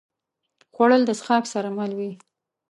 [0.73, 2.11] خوړل د څښاک سره مل وي